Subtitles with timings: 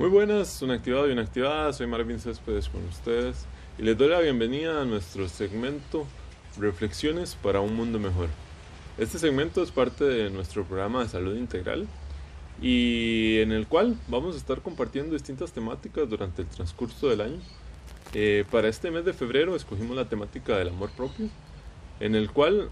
[0.00, 1.74] Muy buenas, un activado y una activada.
[1.74, 3.44] Soy Marvin Céspedes con ustedes
[3.76, 6.06] y les doy la bienvenida a nuestro segmento
[6.58, 8.30] Reflexiones para un mundo mejor.
[8.96, 11.86] Este segmento es parte de nuestro programa de salud integral
[12.62, 17.38] y en el cual vamos a estar compartiendo distintas temáticas durante el transcurso del año.
[18.14, 21.28] Eh, para este mes de febrero escogimos la temática del amor propio,
[22.00, 22.70] en el cual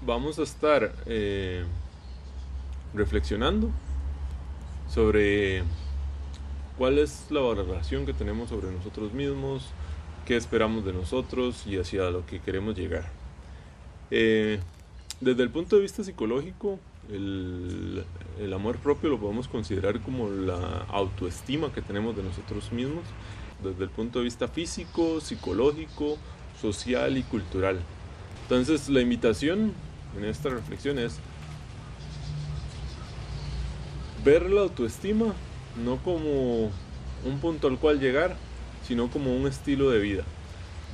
[0.00, 1.62] vamos a estar eh,
[2.94, 3.70] reflexionando
[4.88, 5.62] sobre
[6.78, 9.64] cuál es la valoración que tenemos sobre nosotros mismos,
[10.24, 13.10] qué esperamos de nosotros y hacia lo que queremos llegar.
[14.12, 14.60] Eh,
[15.20, 16.78] desde el punto de vista psicológico,
[17.10, 18.04] el,
[18.40, 23.04] el, amor propio lo podemos considerar como la autoestima que tenemos de nosotros mismos,
[23.62, 26.16] desde el punto de vista físico, psicológico,
[26.60, 27.80] social y cultural.
[28.42, 29.72] Entonces la invitación
[30.16, 31.18] en esta reflexión es
[34.24, 35.34] ver la autoestima
[35.84, 36.70] no como
[37.24, 38.36] un punto al cual llegar,
[38.86, 40.24] sino como un estilo de vida.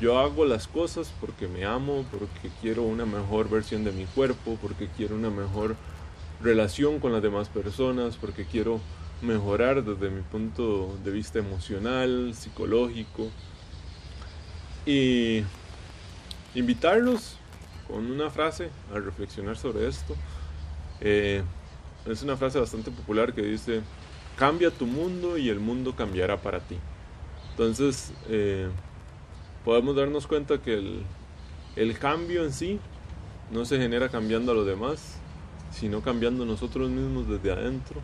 [0.00, 4.58] Yo hago las cosas porque me amo, porque quiero una mejor versión de mi cuerpo,
[4.60, 5.77] porque quiero una mejor
[6.42, 8.80] relación con las demás personas, porque quiero
[9.22, 13.30] mejorar desde mi punto de vista emocional, psicológico.
[14.84, 15.42] Y
[16.55, 17.38] invitarlos
[17.88, 20.14] con una frase a reflexionar sobre esto.
[21.00, 21.42] Eh,
[22.06, 23.80] es una frase bastante popular que dice,
[24.36, 26.77] cambia tu mundo y el mundo cambiará para ti.
[27.50, 28.68] Entonces, eh,
[29.64, 31.02] podemos darnos cuenta que el,
[31.77, 32.80] el cambio en sí
[33.50, 35.18] no se genera cambiando a los demás,
[35.70, 38.00] sino cambiando nosotros mismos desde adentro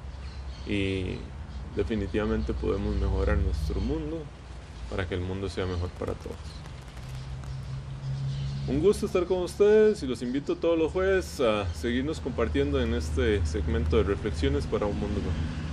[0.67, 1.17] y
[1.77, 4.23] definitivamente podemos mejorar nuestro mundo
[4.91, 6.37] para que el mundo sea mejor para todos.
[8.69, 12.95] Un gusto estar con ustedes y los invito todos los jueves a seguirnos compartiendo en
[12.95, 15.70] este segmento de reflexiones para un mundo mejor.